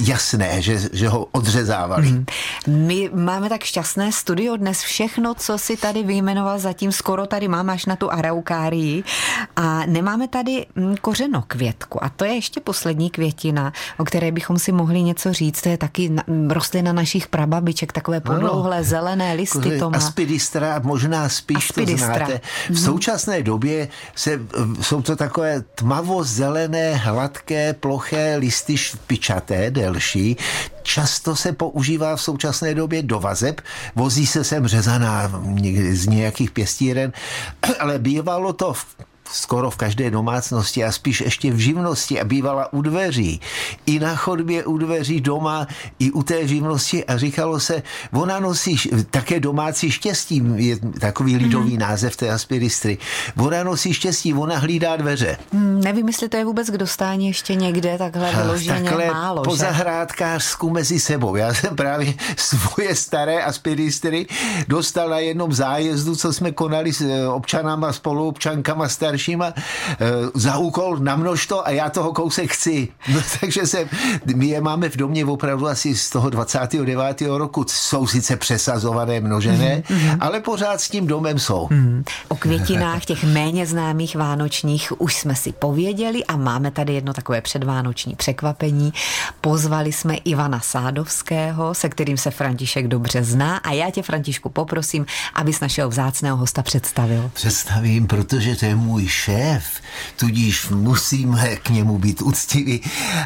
jasné, 0.02 0.62
že, 0.62 0.80
že 0.92 1.09
ho 1.09 1.25
odřezávali. 1.32 2.09
Mm. 2.09 2.26
My 2.66 3.11
máme 3.14 3.49
tak 3.49 3.62
šťastné 3.62 4.12
studio 4.12 4.56
dnes. 4.56 4.82
Všechno, 4.82 5.35
co 5.35 5.59
si 5.59 5.76
tady 5.76 6.02
vyjmenoval, 6.02 6.59
zatím 6.59 6.92
skoro 6.92 7.26
tady 7.26 7.49
máme 7.49 7.73
až 7.73 7.87
na 7.87 7.97
tu 7.97 8.12
araukárii 8.12 9.04
a 9.56 9.87
nemáme 9.87 10.28
tady 10.28 10.66
mm, 10.75 10.97
kořeno 10.97 11.44
květku 11.47 12.04
a 12.04 12.09
to 12.09 12.25
je 12.25 12.35
ještě 12.35 12.61
poslední 12.61 13.11
květina, 13.11 13.73
o 13.99 14.04
které 14.04 14.32
bychom 14.32 14.59
si 14.59 14.73
mohli 14.73 15.02
něco 15.02 15.32
říct. 15.32 15.62
To 15.62 15.68
je 15.68 15.78
tak 15.78 15.91
taky 15.92 16.08
rostlina 16.49 16.92
našich 16.92 17.28
prababiček, 17.28 17.92
takové 17.92 18.20
podlouhlé 18.25 18.76
ano. 18.76 18.84
zelené 18.84 19.34
listy 19.37 19.78
to 19.78 19.90
má. 19.90 19.96
Aspidistra, 19.96 20.80
možná 20.82 21.28
spíš 21.28 21.70
Aspidistra. 21.70 22.12
to 22.12 22.16
znáte. 22.16 22.40
V 22.66 22.70
mhm. 22.70 22.78
současné 22.78 23.42
době 23.42 23.88
se, 24.16 24.40
jsou 24.80 25.02
to 25.02 25.16
takové 25.16 25.61
tmavo-zelené, 25.75 26.94
hladké, 26.96 27.72
ploché 27.72 28.37
listy 28.40 28.76
špičaté, 28.76 29.70
delší. 29.70 30.37
Často 30.82 31.37
se 31.37 31.52
používá 31.52 32.16
v 32.16 32.22
současné 32.22 32.75
době 32.75 33.02
do 33.02 33.20
vazeb. 33.20 33.61
Vozí 33.94 34.26
se 34.26 34.44
sem 34.44 34.66
řezaná 34.66 35.30
z 35.92 36.06
nějakých 36.06 36.50
pěstíren, 36.50 37.12
ale 37.80 37.99
bývalo 37.99 38.52
to 38.52 38.72
v 38.72 38.87
skoro 39.32 39.70
v 39.70 39.76
každé 39.76 40.10
domácnosti 40.10 40.84
a 40.84 40.92
spíš 40.92 41.20
ještě 41.20 41.52
v 41.52 41.58
živnosti 41.58 42.20
a 42.20 42.24
bývala 42.24 42.72
u 42.72 42.82
dveří. 42.82 43.40
I 43.86 43.98
na 43.98 44.16
chodbě 44.16 44.64
u 44.64 44.78
dveří 44.78 45.20
doma, 45.20 45.66
i 45.98 46.10
u 46.10 46.22
té 46.22 46.48
živnosti 46.48 47.04
a 47.04 47.16
říkalo 47.16 47.60
se, 47.60 47.82
ona 48.12 48.40
nosí 48.40 48.76
také 49.10 49.40
domácí 49.40 49.90
štěstí, 49.90 50.42
je 50.56 50.76
takový 51.00 51.36
lidový 51.36 51.72
mm. 51.72 51.78
název 51.78 52.16
té 52.16 52.30
aspiristry. 52.30 52.98
Ona 53.36 53.64
nosí 53.64 53.94
štěstí, 53.94 54.34
ona 54.34 54.58
hlídá 54.58 54.96
dveře. 54.96 55.36
Hmm, 55.52 55.80
nevím, 55.80 56.08
jestli 56.08 56.28
to 56.28 56.36
je 56.36 56.44
vůbec 56.44 56.70
k 56.70 56.76
dostání 56.76 57.26
ještě 57.26 57.54
někde 57.54 57.98
takhle 57.98 58.32
vyloženě 58.32 58.90
takhle 58.90 59.06
málo. 59.06 59.42
po 59.42 59.50
že? 59.50 59.56
zahrádkářsku 59.56 60.70
mezi 60.70 61.00
sebou. 61.00 61.36
Já 61.36 61.54
jsem 61.54 61.76
právě 61.76 62.14
svoje 62.36 62.94
staré 62.94 63.42
aspiristry 63.42 64.26
dostal 64.68 65.08
na 65.08 65.18
jednom 65.18 65.52
zájezdu, 65.52 66.16
co 66.16 66.32
jsme 66.32 66.52
konali 66.52 66.92
s 66.92 67.00
eh, 67.00 67.28
občanama, 67.28 67.92
spoluobčankama 67.92 68.88
starší 68.88 69.22
staršíma 69.23 69.52
eh, 69.55 70.07
za 70.35 70.59
úkol 70.59 70.99
na 70.99 71.17
množto 71.17 71.67
a 71.67 71.71
já 71.71 71.91
toho 71.91 72.12
kousek 72.12 72.52
chci. 72.52 72.88
No, 73.12 73.21
takže 73.41 73.67
se, 73.67 73.88
my 74.35 74.47
je 74.47 74.61
máme 74.61 74.88
v 74.88 74.97
domě 74.97 75.25
opravdu 75.25 75.69
asi 75.69 75.97
z 75.97 76.11
toho 76.11 76.31
29. 76.31 77.21
roku. 77.21 77.64
Jsou 77.69 78.07
sice 78.07 78.37
přesazované, 78.37 79.21
množené, 79.21 79.83
mm-hmm. 79.87 80.17
ale 80.21 80.41
pořád 80.41 80.81
s 80.81 80.88
tím 80.88 81.07
domem 81.07 81.38
jsou. 81.38 81.69
Mm. 81.71 82.05
O 82.29 82.37
květinách 82.37 83.05
těch 83.05 83.25
méně 83.25 83.67
známých 83.67 84.17
vánočních 84.17 85.00
už 85.00 85.14
jsme 85.14 85.35
si 85.35 85.52
pověděli 85.52 86.25
a 86.25 86.37
máme 86.37 86.71
tady 86.71 86.95
jedno 86.95 87.12
takové 87.12 87.41
předvánoční 87.41 88.14
překvapení. 88.14 88.93
Pozvali 89.41 89.93
jsme 89.93 90.14
Ivana 90.14 90.61
Sádovského, 90.61 91.75
se 91.75 91.88
kterým 91.88 92.17
se 92.17 92.31
František 92.31 92.88
dobře 92.88 93.25
zná 93.25 93.57
a 93.57 93.73
já 93.73 93.91
tě, 93.91 94.02
Františku, 94.02 94.49
poprosím, 94.49 95.07
abys 95.35 95.61
našeho 95.61 95.88
vzácného 95.88 96.37
hosta 96.37 96.62
představil. 96.62 97.31
Představím, 97.35 98.07
protože 98.07 98.57
to 98.57 98.64
je 98.64 98.75
můj 98.75 99.09
šéf, 99.12 99.64
tudíž 100.16 100.69
musíme 100.69 101.57
k 101.57 101.71
němu 101.71 101.99
být 101.99 102.23
úctiví. 102.23 102.81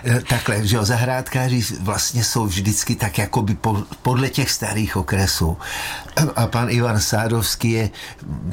Eh, 0.05 0.21
takhle, 0.28 0.66
že 0.66 0.76
jo, 0.76 0.85
zahrádkáři 0.85 1.62
vlastně 1.81 2.25
jsou 2.25 2.47
vždycky 2.47 2.95
tak 2.95 3.19
jakoby 3.19 3.57
podle 4.02 4.28
těch 4.28 4.50
starých 4.50 4.97
okresů. 4.97 5.57
A 6.37 6.47
pan 6.47 6.71
Ivan 6.71 7.00
Sádovský 7.00 7.71
je 7.71 7.90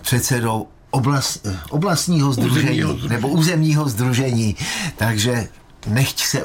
předsedou 0.02 0.68
oblast, 0.92 1.48
oblastního 1.70 2.34
združení, 2.34 2.84
nebo 3.10 3.28
územního 3.28 3.90
združení. 3.90 4.56
Takže 4.96 5.48
nechť 5.88 6.26
se 6.26 6.42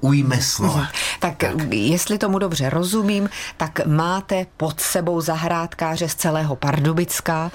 ujme 0.00 0.42
slova. 0.42 0.88
Tak, 1.18 1.36
tak 1.36 1.72
jestli 1.72 2.18
tomu 2.18 2.38
dobře 2.38 2.70
rozumím, 2.70 3.28
tak 3.56 3.86
máte 3.86 4.46
pod 4.56 4.80
sebou 4.80 5.20
zahrádkáře 5.20 6.08
z 6.08 6.14
celého 6.14 6.56
Pardubicka, 6.56 7.50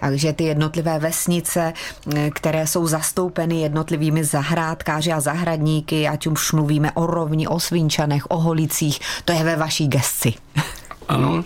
takže 0.00 0.32
ty 0.32 0.44
jednotlivé 0.44 0.98
vesnice, 0.98 1.72
eh, 2.16 2.30
které 2.30 2.66
jsou 2.66 2.86
zastoupeny 2.86 3.60
jednotlivými 3.60 4.24
zahrádkáři 4.24 5.12
a 5.12 5.20
zahradníky, 5.20 6.08
ať 6.08 6.26
už 6.26 6.52
mluvíme 6.52 6.92
o 6.92 7.06
Rovni, 7.06 7.48
o 7.48 7.60
Svinčanech, 7.60 8.30
o 8.30 8.38
Holicích, 8.38 9.00
to 9.24 9.32
je 9.32 9.44
ve 9.44 9.56
vaší 9.56 9.88
gesci. 9.88 10.34
Ano. 11.08 11.44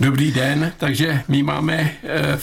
Dobrý 0.00 0.32
den, 0.32 0.72
takže 0.78 1.22
my 1.28 1.42
máme 1.42 1.90
eh, 2.02 2.38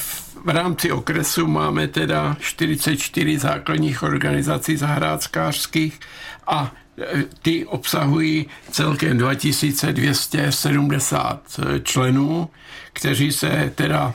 v 0.46 0.50
rámci 0.50 0.92
okresu 0.92 1.48
máme 1.48 1.88
teda 1.88 2.38
44 2.40 3.40
základních 3.40 4.04
organizací 4.04 4.78
zahrádkářských 4.78 6.00
a 6.48 6.72
eh, 7.02 7.24
ty 7.42 7.66
obsahují 7.66 8.46
celkem 8.72 9.18
2270 9.18 11.60
členů, 11.84 12.50
kteří 12.94 13.32
se 13.32 13.72
teda 13.76 14.14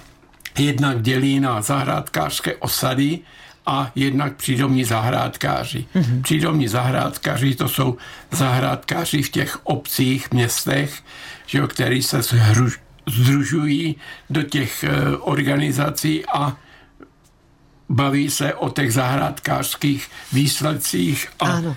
jednak 0.59 1.03
dělí 1.03 1.41
na 1.41 1.63
zahrádkářské 1.63 2.57
osady 2.57 3.19
a 3.67 3.91
jednak 3.95 4.37
přídomní 4.37 4.85
zahrádkáři. 4.85 5.87
Mm-hmm. 5.95 6.23
Přídomní 6.23 6.69
zahrádkáři 6.69 7.55
to 7.55 7.69
jsou 7.69 7.97
zahrádkáři 8.31 9.23
v 9.23 9.31
těch 9.31 9.67
obcích, 9.67 10.31
městech, 10.31 11.03
že 11.47 11.59
jo, 11.59 11.69
který 11.69 12.03
se 12.03 12.23
zhruž, 12.23 12.81
združují 13.07 13.97
do 14.31 14.43
těch 14.43 14.85
e, 14.85 15.17
organizací 15.17 16.27
a 16.27 16.57
baví 17.89 18.31
se 18.31 18.55
o 18.55 18.71
těch 18.71 18.93
zahrádkářských 18.93 20.09
výsledcích 20.33 21.29
a 21.41 21.45
ano 21.45 21.77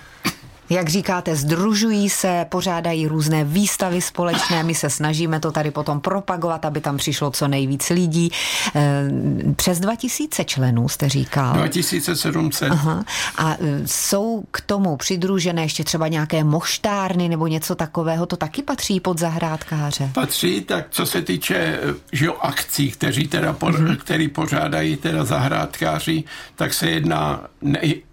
jak 0.69 0.89
říkáte, 0.89 1.35
združují 1.35 2.09
se, 2.09 2.45
pořádají 2.49 3.07
různé 3.07 3.43
výstavy 3.43 4.01
společné, 4.01 4.63
my 4.63 4.75
se 4.75 4.89
snažíme 4.89 5.39
to 5.39 5.51
tady 5.51 5.71
potom 5.71 6.01
propagovat, 6.01 6.65
aby 6.65 6.81
tam 6.81 6.97
přišlo 6.97 7.31
co 7.31 7.47
nejvíc 7.47 7.89
lidí. 7.89 8.31
Eh, 8.75 9.09
přes 9.55 9.79
2000 9.79 10.43
členů 10.43 10.89
jste 10.89 11.09
říkal. 11.09 11.53
2700. 11.53 12.71
Aha. 12.71 13.03
A 13.37 13.53
eh, 13.59 13.81
jsou 13.85 14.43
k 14.51 14.61
tomu 14.61 14.97
přidružené 14.97 15.61
ještě 15.61 15.83
třeba 15.83 16.07
nějaké 16.07 16.43
moštárny 16.43 17.29
nebo 17.29 17.47
něco 17.47 17.75
takového, 17.75 18.25
to 18.25 18.35
taky 18.37 18.63
patří 18.63 18.99
pod 18.99 19.19
zahrádkáře? 19.19 20.09
Patří, 20.13 20.61
tak 20.61 20.85
co 20.89 21.05
se 21.05 21.21
týče 21.21 21.55
eh, 21.55 21.79
že 22.11 22.27
akcí, 22.41 22.91
kteří 22.91 23.27
teda 23.27 23.53
po, 23.53 23.65
mm-hmm. 23.65 23.97
který 23.97 24.27
pořádají 24.27 24.97
teda 24.97 25.25
zahrádkáři, 25.25 26.23
tak 26.55 26.73
se 26.73 26.89
jedná 26.89 27.41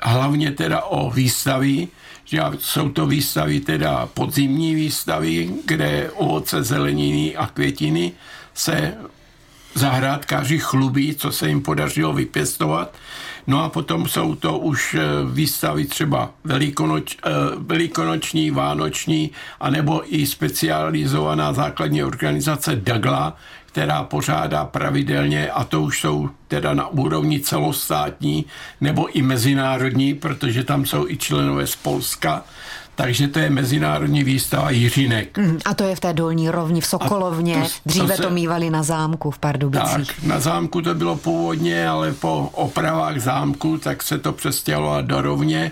hlavně 0.03 0.51
teda 0.51 0.83
o 0.83 1.11
výstavy, 1.11 1.89
že 2.25 2.41
jsou 2.59 2.89
to 2.89 3.07
výstavy, 3.07 3.61
teda 3.61 4.07
podzimní 4.07 4.75
výstavy, 4.75 5.51
kde 5.65 6.11
ovoce, 6.15 6.63
zeleniny 6.63 7.37
a 7.37 7.47
květiny 7.47 8.13
se 8.55 8.95
zahrádkáři 9.75 10.59
chlubí, 10.59 11.15
co 11.15 11.33
se 11.33 11.49
jim 11.49 11.63
podařilo 11.63 12.13
vypěstovat. 12.13 12.95
No 13.47 13.65
a 13.65 13.69
potom 13.69 14.09
jsou 14.09 14.35
to 14.35 14.59
už 14.59 14.95
eh, 14.95 15.01
výstavy 15.33 15.85
třeba 15.85 16.31
velikonoč, 16.45 17.17
eh, 17.27 17.31
velikonoční, 17.59 18.51
vánoční, 18.51 19.31
anebo 19.61 20.03
i 20.15 20.27
specializovaná 20.27 21.53
základní 21.53 22.05
organizace 22.05 22.77
DAGLA, 22.77 23.37
která 23.75 24.03
pořádá 24.03 24.65
pravidelně, 24.65 25.51
a 25.51 25.65
to 25.65 25.83
už 25.83 26.01
jsou 26.01 26.29
teda 26.49 26.75
na 26.75 26.87
úrovni 26.87 27.41
celostátní 27.41 28.47
nebo 28.81 29.09
i 29.09 29.23
mezinárodní, 29.23 30.15
protože 30.15 30.65
tam 30.65 30.87
jsou 30.87 31.09
i 31.09 31.17
členové 31.17 31.67
z 31.67 31.77
Polska, 31.77 32.45
takže 32.95 33.29
to 33.29 33.39
je 33.39 33.51
mezinárodní 33.51 34.25
výstava 34.25 34.71
Jiřinek. 34.71 35.39
Mm, 35.39 35.59
a 35.65 35.75
to 35.75 35.85
je 35.85 35.97
v 35.97 36.01
té 36.01 36.13
dolní 36.13 36.51
rovni 36.51 36.81
v 36.81 36.87
Sokolovně. 36.87 37.55
To, 37.55 37.69
Dříve 37.87 38.07
to, 38.07 38.17
se, 38.17 38.23
to 38.23 38.31
mývali 38.31 38.71
na 38.71 38.83
zámku 38.83 39.31
v 39.31 39.39
Pardubicích. 39.39 40.07
Tak, 40.07 40.23
na 40.23 40.41
zámku 40.41 40.83
to 40.83 40.95
bylo 40.95 41.17
původně, 41.17 41.89
ale 41.89 42.13
po 42.13 42.51
opravách 42.53 43.21
zámku 43.21 43.79
tak 43.79 44.03
se 44.03 44.19
to 44.19 44.33
přestěhovalo 44.33 45.03
do 45.03 45.23
rovně 45.23 45.71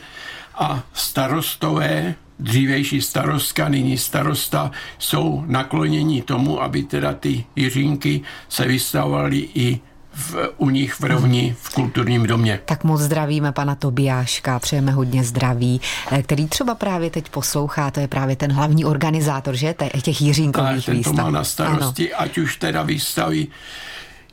a 0.55 0.83
starostové 0.95 2.15
dřívejší 2.39 3.03
starostka, 3.03 3.69
nyní 3.69 3.99
starosta, 3.99 4.71
jsou 4.99 5.45
nakloněni 5.47 6.23
tomu, 6.23 6.63
aby 6.63 6.83
teda 6.83 7.15
ty 7.15 7.45
jiřínky 7.57 8.21
se 8.49 8.67
vystavovaly 8.67 9.49
i 9.55 9.81
v, 10.15 10.35
u 10.57 10.71
nich 10.71 10.95
v 11.01 11.05
rovni 11.05 11.57
v 11.61 11.75
kulturním 11.75 12.27
domě. 12.27 12.61
Tak 12.65 12.85
moc 12.85 13.01
zdravíme 13.01 13.53
pana 13.53 13.75
Tobiáška, 13.75 14.59
přejeme 14.59 14.93
hodně 14.93 15.25
zdraví, 15.25 15.81
eh, 16.11 16.23
který 16.23 16.49
třeba 16.49 16.75
právě 16.75 17.11
teď 17.11 17.29
poslouchá, 17.29 17.91
to 17.91 18.01
je 18.01 18.09
právě 18.09 18.37
ten 18.37 18.53
hlavní 18.53 18.85
organizátor, 18.85 19.57
že, 19.57 19.75
těch 20.03 20.23
jiřínkových 20.23 20.87
tak, 20.87 20.95
výstav. 20.95 21.17
to 21.17 21.23
má 21.23 21.31
na 21.31 21.45
starosti, 21.45 22.13
ano. 22.13 22.23
ať 22.25 22.39
už 22.39 22.57
teda 22.57 22.83
výstavy 22.83 23.47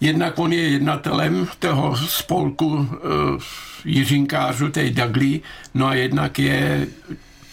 Jednak 0.02 0.40
on 0.40 0.54
je 0.54 0.70
jednatelem 0.70 1.48
toho 1.60 1.98
spolku 1.98 2.66
uh, 2.68 2.88
Jiřinkářů, 3.86 4.70
té 4.70 4.90
Dagli, 4.90 5.42
no 5.74 5.88
a 5.88 5.94
jednak 5.94 6.40
je 6.40 6.88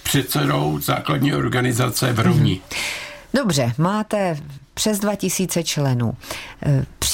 předsedou 0.06 0.78
základní 0.80 1.34
organizace 1.34 2.12
v 2.12 2.20
Rovni. 2.20 2.60
Dobře, 3.34 3.72
máte 3.78 4.36
přes 4.74 4.98
2000 4.98 5.64
členů. 5.64 6.14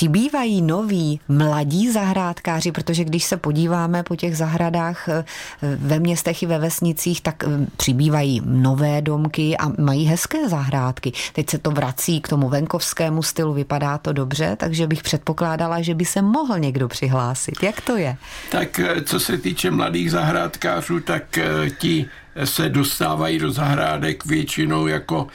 Přibývají 0.03 0.63
noví 0.63 1.21
mladí 1.29 1.91
zahrádkáři, 1.91 2.73
protože 2.73 3.05
když 3.05 3.25
se 3.25 3.37
podíváme 3.37 4.03
po 4.03 4.17
těch 4.17 4.37
zahradách 4.37 5.09
eh, 5.09 5.25
ve 5.63 5.99
městech 5.99 6.43
i 6.43 6.47
ve 6.47 6.59
vesnicích, 6.59 7.21
tak 7.21 7.45
eh, 7.45 7.67
přibývají 7.77 8.43
nové 8.45 9.03
domky 9.03 9.57
a 9.57 9.69
mají 9.79 10.05
hezké 10.05 10.49
zahrádky. 10.49 11.13
Teď 11.33 11.51
se 11.51 11.59
to 11.59 11.71
vrací 11.71 12.21
k 12.21 12.29
tomu 12.29 12.49
venkovskému 12.49 13.23
stylu, 13.23 13.53
vypadá 13.53 13.99
to 13.99 14.13
dobře, 14.13 14.57
takže 14.57 14.87
bych 14.87 15.03
předpokládala, 15.03 15.83
že 15.83 15.95
by 15.95 16.05
se 16.05 16.23
mohl 16.23 16.59
někdo 16.59 16.89
přihlásit. 16.89 17.63
Jak 17.63 17.81
to 17.81 17.97
je? 17.97 18.17
Tak 18.51 18.81
co 19.05 19.21
se 19.21 19.39
týče 19.39 19.71
mladých 19.71 20.11
zahrádkářů, 20.11 21.01
tak 21.01 21.39
ti 21.79 22.07
se 22.45 22.69
dostávají 22.69 23.39
do 23.39 23.53
zahrádek 23.53 24.27
většinou 24.27 24.87
jako 24.87 25.27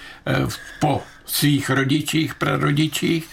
po 0.79 1.01
svých 1.25 1.69
rodičích, 1.69 2.35
prarodičích 2.35 3.27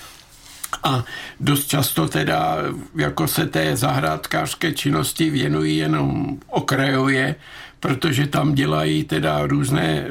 a 0.83 1.05
dost 1.41 1.67
často 1.67 2.09
teda 2.09 2.57
jako 2.95 3.29
se 3.29 3.47
té 3.47 3.77
zahrádkářské 3.77 4.73
činnosti 4.73 5.31
věnují 5.31 5.77
jenom 5.77 6.39
okrajově, 6.49 7.35
protože 7.81 8.27
tam 8.27 8.55
dělají 8.55 9.05
teda 9.05 9.47
různé 9.47 9.85
eh, 9.85 10.09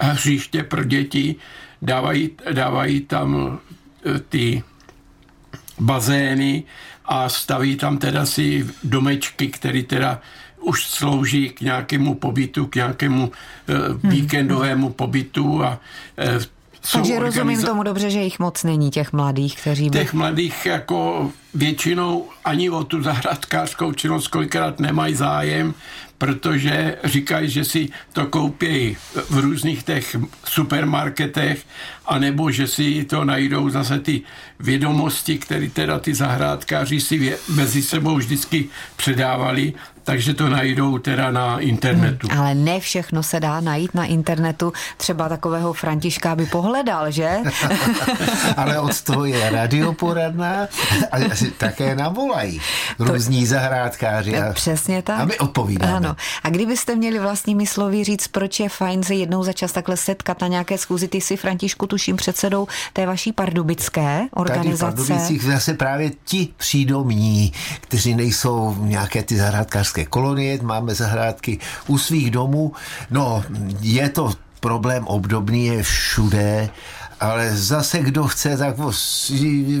hříště 0.00 0.62
pro 0.62 0.84
děti, 0.84 1.36
dávají, 1.82 2.30
dávají 2.52 3.00
tam 3.00 3.58
eh, 4.06 4.18
ty 4.18 4.62
bazény 5.80 6.62
a 7.04 7.28
staví 7.28 7.76
tam 7.76 7.98
teda 7.98 8.26
si 8.26 8.66
domečky, 8.84 9.48
které 9.48 9.82
teda 9.82 10.20
už 10.60 10.86
slouží 10.86 11.48
k 11.50 11.60
nějakému 11.60 12.14
pobytu, 12.14 12.66
k 12.66 12.74
nějakému 12.74 13.22
uh, 13.28 14.10
víkendovému 14.10 14.90
pobytu 14.90 15.64
a 15.64 15.80
takže 16.92 17.14
organiza- 17.14 17.20
rozumím 17.20 17.62
tomu 17.62 17.82
dobře, 17.82 18.10
že 18.10 18.20
jich 18.20 18.38
moc 18.38 18.64
není, 18.64 18.90
těch 18.90 19.12
mladých, 19.12 19.60
kteří 19.60 19.90
by... 19.90 19.98
Těch 19.98 20.12
mladých 20.12 20.66
jako 20.66 21.30
většinou 21.54 22.28
ani 22.44 22.70
o 22.70 22.84
tu 22.84 23.02
zahradkářskou 23.02 23.92
činnost 23.92 24.28
kolikrát 24.28 24.80
nemají 24.80 25.14
zájem, 25.14 25.74
protože 26.18 26.96
říkají, 27.04 27.50
že 27.50 27.64
si 27.64 27.88
to 28.12 28.26
koupí 28.26 28.96
v 29.30 29.38
různých 29.38 29.82
těch 29.82 30.16
supermarketech, 30.44 31.66
anebo 32.06 32.50
že 32.50 32.66
si 32.66 33.04
to 33.04 33.24
najdou 33.24 33.70
zase 33.70 33.98
ty 33.98 34.22
vědomosti, 34.60 35.38
které 35.38 35.68
teda 35.70 35.98
ty 35.98 36.14
zahrádkáři 36.14 37.00
si 37.00 37.38
mezi 37.48 37.82
sebou 37.82 38.16
vždycky 38.16 38.68
předávali, 38.96 39.72
takže 40.08 40.34
to 40.34 40.48
najdou 40.48 40.98
teda 40.98 41.30
na 41.30 41.60
internetu. 41.60 42.28
Hmm, 42.28 42.40
ale 42.40 42.54
ne 42.54 42.80
všechno 42.80 43.22
se 43.22 43.40
dá 43.40 43.60
najít 43.60 43.94
na 43.94 44.04
internetu. 44.04 44.72
Třeba 44.96 45.28
takového 45.28 45.72
Františka 45.72 46.36
by 46.36 46.46
pohledal, 46.46 47.10
že? 47.10 47.36
ale 48.56 48.78
od 48.78 49.02
toho 49.02 49.24
je 49.24 49.50
radioporadná 49.50 50.68
a 51.12 51.16
také 51.58 51.94
nám 51.94 52.14
volají 52.14 52.60
různí 52.98 53.40
to, 53.40 53.46
zahrádkáři. 53.46 54.38
A, 54.38 54.52
přesně 54.52 55.02
tak. 55.02 55.20
A 55.20 55.24
my 55.24 55.38
odpovídáme. 55.38 55.92
Ano. 55.92 56.16
A 56.42 56.48
kdybyste 56.50 56.94
měli 56.94 57.18
vlastními 57.18 57.66
slovy 57.66 58.04
říct, 58.04 58.28
proč 58.28 58.60
je 58.60 58.68
fajn 58.68 59.02
se 59.02 59.14
jednou 59.14 59.42
za 59.42 59.52
čas 59.52 59.72
takhle 59.72 59.96
setkat 59.96 60.40
na 60.40 60.48
nějaké 60.48 60.78
schůzi, 60.78 61.08
ty 61.08 61.20
si 61.20 61.36
Františku 61.36 61.86
tuším 61.86 62.16
předsedou 62.16 62.66
té 62.92 63.06
vaší 63.06 63.32
pardubické 63.32 64.20
organizace. 64.34 64.92
Tady 64.92 65.02
v 65.02 65.06
Pardubicích 65.06 65.42
zase 65.42 65.74
právě 65.74 66.10
ti 66.24 66.48
přídomní, 66.56 67.52
kteří 67.80 68.14
nejsou 68.14 68.76
nějaké 68.80 69.22
ty 69.22 69.36
zahrádkářské 69.36 69.97
kolonie, 70.06 70.58
máme 70.62 70.94
zahrádky 70.94 71.58
u 71.86 71.98
svých 71.98 72.30
domů. 72.30 72.72
No, 73.10 73.44
je 73.80 74.08
to 74.08 74.32
problém 74.60 75.06
obdobný 75.06 75.66
je 75.66 75.82
všude 75.82 76.70
ale 77.20 77.56
zase 77.56 77.98
kdo 77.98 78.30
chce, 78.30 78.56
tak 78.56 78.76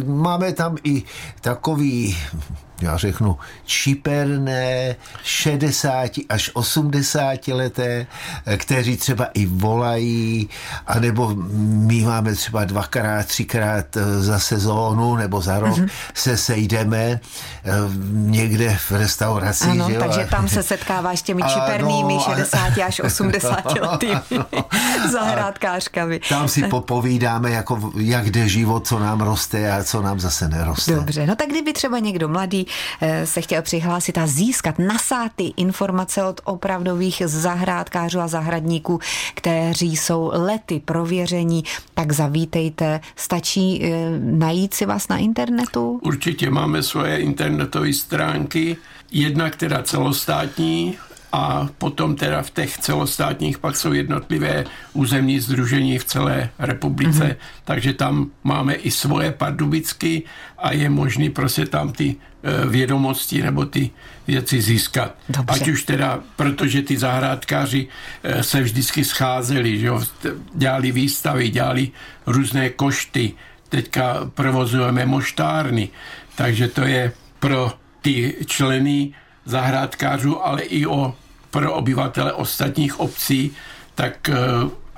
máme 0.06 0.52
tam 0.52 0.76
i 0.84 1.02
takový 1.40 2.18
já 2.80 2.96
řeknu, 2.96 3.36
čiperné 3.64 4.96
60 5.22 6.10
až 6.28 6.50
80 6.54 7.48
leté, 7.48 8.06
kteří 8.56 8.96
třeba 8.96 9.24
i 9.24 9.46
volají, 9.46 10.48
anebo 10.86 11.34
my 11.58 12.00
máme 12.00 12.34
třeba 12.34 12.64
dvakrát, 12.64 13.26
třikrát 13.26 13.86
za 14.18 14.38
sezónu 14.38 15.16
nebo 15.16 15.40
za 15.40 15.58
rok 15.58 15.76
mm-hmm. 15.76 15.90
se 16.14 16.36
sejdeme 16.36 16.98
eh, 16.98 17.20
někde 18.12 18.76
v 18.88 18.90
restauraci. 18.90 19.64
Ano, 19.64 19.90
že 19.90 19.98
takže 19.98 20.26
tam 20.30 20.48
se 20.48 20.62
setkáváš 20.72 21.22
těmi 21.22 21.42
čipernými 21.42 22.14
ano, 22.14 22.24
60 22.34 22.78
až 22.86 23.00
80 23.00 23.64
letými 23.80 24.20
zahrádkářkami. 25.12 26.20
Tam 26.28 26.48
si 26.48 26.62
popovídáme, 26.62 27.50
jako, 27.50 27.92
jak 27.96 28.30
jde 28.30 28.48
život, 28.48 28.86
co 28.86 28.98
nám 28.98 29.20
roste 29.20 29.72
a 29.72 29.84
co 29.84 30.02
nám 30.02 30.20
zase 30.20 30.48
neroste. 30.48 30.94
Dobře, 30.94 31.26
no 31.26 31.36
tak 31.36 31.48
kdyby 31.48 31.72
třeba 31.72 31.98
někdo 31.98 32.28
mladý 32.28 32.67
Eh, 32.67 32.67
se 33.24 33.40
chtěl 33.40 33.62
přihlásit 33.62 34.18
a 34.18 34.26
získat 34.26 34.78
nasáty 34.78 35.52
informace 35.56 36.24
od 36.24 36.40
opravdových 36.44 37.22
zahrádkářů 37.26 38.20
a 38.20 38.28
zahradníků, 38.28 39.00
kteří 39.34 39.96
jsou 39.96 40.30
lety 40.34 40.80
prověření, 40.84 41.64
tak 41.94 42.12
zavítejte. 42.12 43.00
Stačí 43.16 43.84
eh, 43.84 44.10
najít 44.20 44.74
si 44.74 44.86
vás 44.86 45.08
na 45.08 45.18
internetu? 45.18 46.00
Určitě 46.02 46.50
máme 46.50 46.82
svoje 46.82 47.18
internetové 47.18 47.92
stránky. 47.92 48.76
Jedna, 49.12 49.50
která 49.50 49.82
celostátní, 49.82 50.98
a 51.32 51.68
potom 51.78 52.16
teda 52.16 52.42
v 52.42 52.50
těch 52.50 52.78
celostátních 52.78 53.58
pak 53.58 53.76
jsou 53.76 53.92
jednotlivé 53.92 54.64
územní 54.92 55.40
združení 55.40 55.98
v 55.98 56.04
celé 56.04 56.50
republice, 56.58 57.24
mm-hmm. 57.24 57.36
takže 57.64 57.92
tam 57.92 58.30
máme 58.44 58.74
i 58.74 58.90
svoje 58.90 59.32
pardubicky 59.32 60.22
a 60.58 60.72
je 60.72 60.90
možný 60.90 61.30
prostě 61.30 61.66
tam 61.66 61.92
ty 61.92 62.16
vědomosti 62.66 63.42
nebo 63.42 63.64
ty 63.64 63.90
věci 64.26 64.62
získat. 64.62 65.14
Dobře. 65.28 65.60
Ať 65.60 65.68
už 65.68 65.82
teda, 65.82 66.20
protože 66.36 66.82
ty 66.82 66.98
zahrádkáři 66.98 67.88
e, 68.22 68.42
se 68.42 68.62
vždycky 68.62 69.04
scházeli, 69.04 69.78
že 69.78 69.86
jo, 69.86 70.02
dělali 70.54 70.92
výstavy, 70.92 71.48
dělali 71.48 71.90
různé 72.26 72.70
košty, 72.70 73.32
teďka 73.68 74.30
provozujeme 74.34 75.06
moštárny, 75.06 75.88
takže 76.36 76.68
to 76.68 76.80
je 76.80 77.12
pro 77.38 77.72
ty 78.02 78.36
členy 78.46 79.12
zahrádkářů, 79.44 80.46
ale 80.46 80.62
i 80.62 80.86
o, 80.86 81.14
pro 81.50 81.74
obyvatele 81.74 82.32
ostatních 82.32 83.00
obcí, 83.00 83.50
tak 83.94 84.28
eh, 84.28 84.34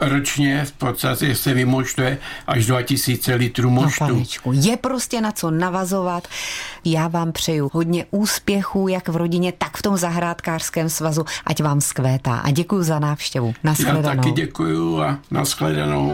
ročně 0.00 0.64
v 0.64 0.72
podstatě 0.72 1.34
se 1.34 1.54
vymoštuje 1.54 2.18
až 2.46 2.66
2000 2.66 3.34
litrů 3.34 3.70
moštu. 3.70 4.24
No, 4.46 4.52
je 4.52 4.76
prostě 4.76 5.20
na 5.20 5.32
co 5.32 5.50
navazovat. 5.50 6.28
Já 6.84 7.08
vám 7.08 7.32
přeju 7.32 7.70
hodně 7.72 8.06
úspěchů, 8.10 8.88
jak 8.88 9.08
v 9.08 9.16
rodině, 9.16 9.52
tak 9.52 9.76
v 9.76 9.82
tom 9.82 9.96
zahrádkářském 9.96 10.88
svazu, 10.88 11.24
ať 11.46 11.62
vám 11.62 11.80
skvétá. 11.80 12.36
A 12.36 12.50
děkuji 12.50 12.82
za 12.82 12.98
návštěvu. 12.98 13.54
Já 13.86 14.02
taky 14.02 14.30
děkuji 14.30 15.02
a 15.02 15.18
nashledanou. 15.30 16.12